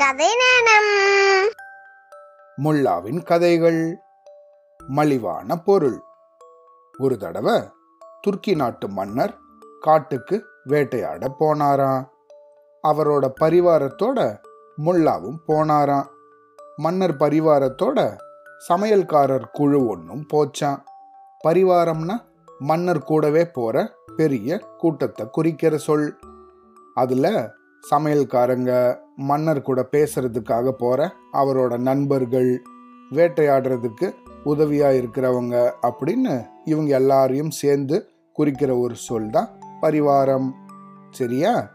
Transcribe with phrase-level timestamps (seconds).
[0.00, 0.90] கதை நேரம்
[2.62, 3.96] முல்லாவின் கதைகள்.
[4.88, 6.00] மலிவான பொருள்.
[6.98, 7.60] ஒரு தடவை
[8.20, 9.38] துர்க்கி நாட்டு மன்னர்
[9.80, 12.04] காட்டுக்கு வேட்டையாட போனாராம்.
[12.88, 14.38] அவரோட பரிவாரத்தோட
[14.84, 16.06] முல்லாவும் போனாராம்.
[16.76, 18.18] மன்னர் பரிவாரத்தோட
[18.68, 20.82] சமையல்காரர் குழு ஒன்றும் போச்சான்
[21.48, 22.18] பரிவாரம்னா
[22.58, 26.18] மன்னர் கூடவே போற பெரிய கூட்டத்தை குறிக்கிற சொல்.
[26.94, 27.54] அதுல
[27.90, 32.62] சமையல்காரங்க மன்னர் கூட பேசுறதுக்காக போற அவரோட நண்பர்கள்
[33.10, 39.48] வேட்டையாடுறதுக்கு உதவியா இருக்கிறவங்க அப்படின்னு இவங்க எல்லாரையும் சேர்ந்து குறிக்கிற ஒரு சொல் தான்
[39.82, 40.52] பரிவாரம்.
[41.10, 41.70] சரியா?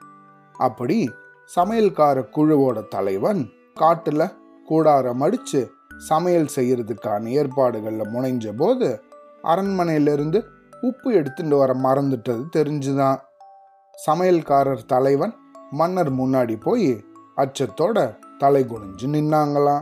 [0.54, 1.10] அப்படி
[1.56, 4.32] சமையல்கார குழுவோட தலைவன் காட்டுல
[4.66, 9.02] கூடாரம் அடிச்சு சமையல் செய்யறதுக்கான ஏற்பாடுகள்ல முனைஞ்ச போது
[9.44, 10.44] அரண்மனையிலிருந்து
[10.82, 13.18] உப்பு எடுத்துட்டு வர மறந்துட்டது தெரிஞ்சுதான்.
[14.08, 15.34] சமையல்காரர் தலைவன்
[15.72, 17.04] மன்னர் முன்னாடி போய்
[17.38, 19.82] அச்சத்தோட தலை குனிஞ்சு நின்னாங்களாம்.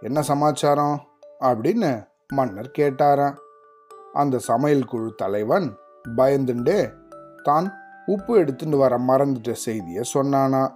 [0.00, 1.00] என்ன சமாச்சாரம்?
[1.40, 3.36] அப்படின்னு மன்னர் கேட்டாராம்.
[4.12, 5.76] அந்த சமையல் குழு தலைவன்
[6.16, 6.92] பயந்துண்டே
[7.42, 7.72] தான்
[8.06, 10.74] உப்பு எடுத்துட்டு வர மறந்துட்ட செய்திய சொன்னானா.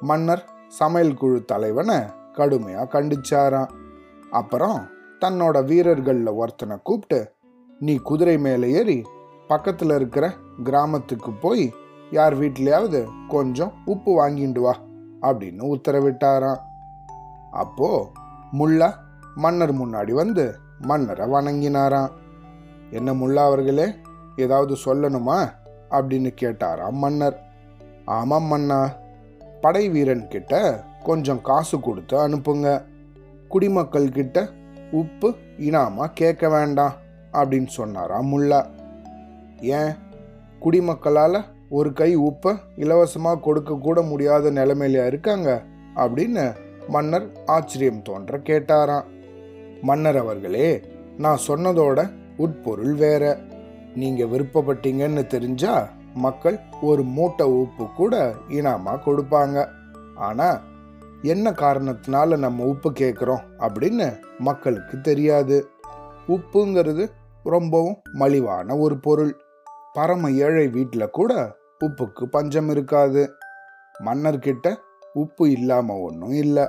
[0.00, 1.96] மன்னர் சமையல் குழு தலைவனை
[2.34, 3.70] கடுமையா கண்டிச்சாராம்.
[4.30, 4.86] அப்புறம்
[5.20, 7.32] தன்னோட வீரர்களில் ஒருத்தனை கூப்பிட்டு
[7.78, 9.06] நீ குதிரை மேலே ஏறி
[9.48, 11.74] பக்கத்தில் இருக்கிற கிராமத்துக்கு போய்
[12.10, 14.76] யார் வீட்லயாவது கொஞ்சம் உப்பு வாங்கிட்டு வா
[15.20, 16.60] அப்படின்னு உத்தரவிட்டாராம்.
[17.50, 18.10] அப்போ
[18.52, 18.94] முல்லா
[19.34, 22.10] மன்னர் முன்னாடி வந்து மன்னரை வணங்கினாராம்.
[22.90, 23.86] என்ன முல்லா அவர்களே
[24.36, 25.52] ஏதாவது சொல்லணுமா
[25.90, 27.42] அப்படின்னு கேட்டாராம் மன்னர்.
[28.04, 28.92] ஆமாம் மன்னா
[29.60, 32.84] படை வீரன் கிட்ட கொஞ்சம் காசு கொடுத்து அனுப்புங்க.
[33.48, 34.48] குடிமக்கள் கிட்ட
[34.90, 36.92] உப்பு இனாமா கேட்க வேண்டாம்
[37.32, 38.66] அப்படின்னு சொன்னாராம் முல்லா.
[39.60, 39.92] ஏன்?
[40.60, 45.62] குடிமக்களால் ஒரு கை உப்பை இலவசமாக கொடுக்க கூட முடியாத நிலைமையிலையா இருக்காங்க
[45.96, 46.56] அப்படின்னு
[46.88, 49.04] மன்னர் ஆச்சரியம் தோன்ற கேட்டாராம்.
[49.82, 50.80] மன்னர் அவர்களே
[51.18, 53.38] நான் சொன்னதோட உட்பொருள் வேற.
[53.94, 59.68] நீங்க விருப்பப்பட்டீங்கன்னு தெரிஞ்சா மக்கள் ஒரு மூட்டை உப்பு கூட இனாமா கொடுப்பாங்க.
[60.16, 60.60] ஆனா
[61.22, 65.68] என்ன காரணத்தினால நம்ம உப்பு கேட்குறோம் அப்படின்னு மக்களுக்கு தெரியாது.
[66.28, 67.06] உப்புங்கிறது
[67.42, 69.36] ரொம்பவும் மலிவான ஒரு பொருள்.
[69.92, 73.34] பரம ஏழை வீட்டில் கூட உப்புக்கு பஞ்சம் இருக்காது.
[74.04, 74.76] மன்னர்கிட்ட
[75.12, 76.68] உப்பு இல்லாம ஒன்றும் இல்லை.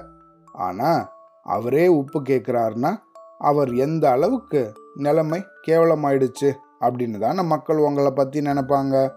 [0.54, 1.12] ஆனா
[1.44, 2.96] அவரே உப்பு கேட்குறாருன்னா
[3.38, 9.12] அவர் எந்த அளவுக்கு நிலைமை கேவலமாயிடுச்சு அப்படின்னு தானே மக்கள் உங்களை பற்றி நினைப்பாங்க.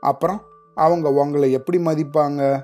[0.00, 0.40] அப்புறம்
[0.74, 2.62] அவங்க உங்களை எப்படி மதிப்பாங்க?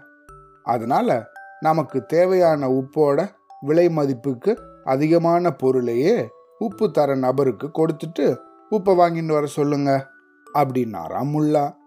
[0.63, 1.27] அதனால
[1.61, 3.29] நமக்கு தேவையான உப்போட
[3.61, 6.29] விலை மதிப்புக்கு அதிகமான பொருளையே
[6.59, 8.39] உப்பு தர நபருக்கு கொடுத்துட்டு
[8.71, 10.11] உப்பை வாங்கிட்டு வர சொல்லுங்க
[10.55, 11.79] அப்படின்னாராம் முல்லா.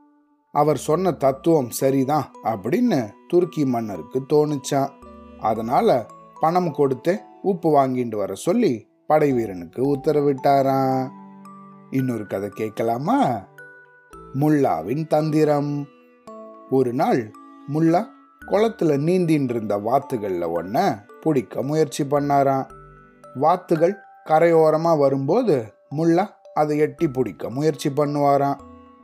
[0.54, 4.90] அவர் சொன்ன தத்துவம் சரிதான் அப்படின்னு துருக்கி மன்னருக்கு தோணுச்சான்
[5.40, 6.06] அதனால
[6.40, 11.10] பணம் கொடுத்து உப்பு வாங்கிட்டு வர சொல்லி படை வீரனுக்கு உத்தரவிட்டாராம்.
[11.90, 13.48] இன்னொரு கதை கேட்கலாமா?
[14.40, 15.86] முல்லாவின் தந்திரம்.
[16.70, 17.32] ஒரு நாள்
[17.74, 18.06] முல்லா
[18.48, 22.68] குளத்துல நீந்தின்னு இருந்த வாத்துகள்ல ஒன்ன பிடிக்க முயற்சி பண்ணாராம்.
[23.36, 28.60] வாத்துகள் கரையோரமா வரும்போது முல்லா அதை எட்டி பிடிக்க முயற்சி பண்ணுவாராம்.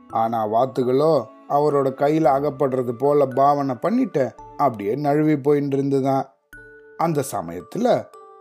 [0.08, 6.24] ஆனா வாத்துகளோ அவரோட கையில் அகப்படுறது போல பாவனை பண்ணிட்டு அப்படியே நழுவி போயின்னு இருந்துதான்.
[6.96, 7.90] அந்த சமயத்தில்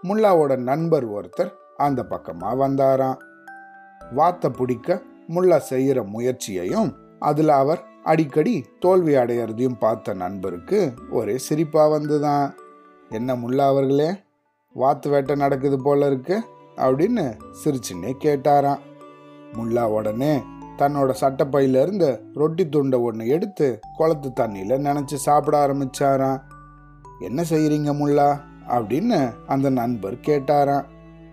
[0.03, 3.17] முல்லாவோட நண்பர் ஒருத்தர் அந்த பக்கமாக வந்தாராம்.
[4.13, 12.53] வாத்தை பிடிக்க முல்லா செய்கிற முயற்சியையும் அதில் அவர் அடிக்கடி தோல்வி அடையிறதையும் பார்த்த நண்பருக்கு ஒரே சிரிப்பாக வந்துதான்.
[13.09, 14.09] என்ன முல்லா அவர்களே
[14.73, 16.43] வாத்து வேட்டை நடக்குது போல இருக்கு?
[16.75, 18.79] அப்படின்னு சிரிச்சுன்னே கேட்டாராம்.
[19.53, 20.41] முல்லா உடனே
[20.79, 26.41] தன்னோட சட்டப்பையில இருந்து ரொட்டி துண்டை ஒன்று எடுத்து குளத்து தண்ணியில நினைச்சு சாப்பிட ஆரம்பிச்சாராம்.
[27.19, 28.39] என்ன செய்யறீங்க முல்லா?
[28.67, 30.85] அப்படின்னு அந்த நண்பர் கேட்டாராம்.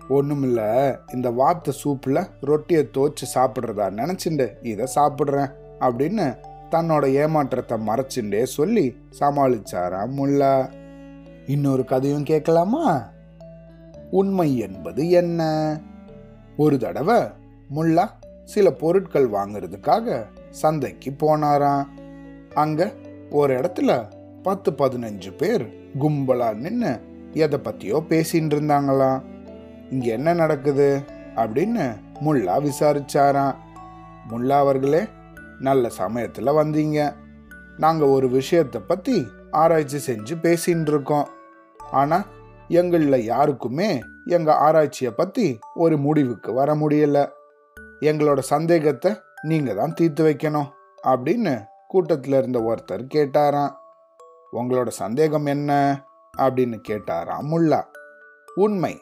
[0.09, 6.37] ஒண்ணுமில்ல இந்த வாத்து சூப்பில் ரொட்டியை தோச்சு சாப்பிட்றதா நினச்சிண்டு இதை சாப்பிட்றேன் அப்படின்னு
[6.71, 10.69] தன்னோட ஏமாற்றத்தை மறைச்சுண்டே சொல்லி சமாளிச்சாராம் முல்லா.
[11.47, 13.09] இன்னொரு கதையும் கேட்கலாமா?
[14.11, 15.79] உண்மை என்பது என்ன?
[16.57, 17.21] ஒரு தடவை
[17.75, 18.09] முல்லா
[18.47, 21.87] சில பொருட்கள் வாங்குறதுக்காக சந்தைக்கு போனாராம்.
[22.53, 22.93] அங்க
[23.29, 24.05] ஒரு இடத்துல
[24.43, 26.99] பத்து பதினஞ்சு பேர் கும்பலா நின்று
[27.31, 29.21] எதை பத்தியோ பேசின்னு இருந்தாங்களாம்.
[29.89, 31.01] இங்க என்ன நடக்குது?
[31.35, 31.95] அப்படின்னு
[32.25, 33.55] முல்லா விசாரிச்சாராம்.
[34.29, 35.07] முல்லா அவர்களே
[35.59, 37.13] நல்ல சமயத்துல வந்தீங்க.
[37.77, 41.27] நாங்க ஒரு விஷயத்தை பத்தி ஆராய்ச்சி செஞ்சு பேசின்னு இருக்கோம்.
[41.91, 42.25] ஆனா
[42.67, 47.35] எங்களில் யாருக்குமே எங்க ஆராய்ச்சியை பத்தி ஒரு முடிவுக்கு வர முடியல.
[48.01, 50.69] எங்களோட சந்தேகத்தை நீங்க தான் தீர்த்து வைக்கணும்
[51.03, 53.73] அப்படின்னு கூட்டத்தில் இருந்த ஒருத்தர் கேட்டாராம்.
[54.53, 56.01] உங்களோட சந்தேகம் என்ன?
[56.37, 57.83] அப்படின்னு கேட்டாராம் முல்லா.
[58.55, 58.99] உண்மை.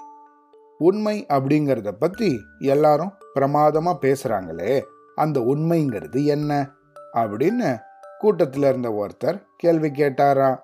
[0.77, 4.83] உண்மை அப்படிங்கிறத பத்தி எல்லாரும் பிரமாதமா பேசுறாங்களே
[5.15, 6.69] அந்த உண்மைங்கிறது என்ன?
[7.13, 7.79] அப்படின்னு
[8.19, 10.59] கூட்டத்தில் இருந்த ஒருத்தர் கேள்வி கேட்டாராம்.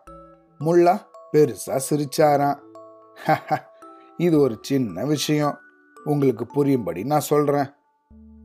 [0.60, 1.02] முல்லா
[1.34, 2.60] பெருசா சிரிச்சாராம்.
[4.18, 5.58] இது ஒரு சின்ன விஷயம்.
[6.04, 7.66] உங்களுக்கு புரியும்படி நான் சொல்றேன்.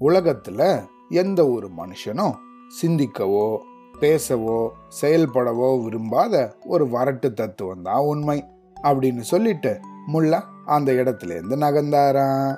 [0.00, 2.34] உலகத்துல எந்த ஒரு மனுஷனும்
[2.82, 3.58] சிந்திக்கவோ
[4.00, 4.68] பேசவோ
[5.00, 8.44] செயல்படவோ விரும்பாத ஒரு வரட்டு தத்துவம் தான் உண்மை
[8.82, 9.80] அப்படின்னு சொல்லிட்டு
[10.12, 12.56] முல்லா அந்த இடத்துல இருந்து நகர்ந்தாராம்.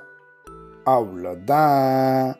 [0.84, 2.34] அவ்வளோதான்.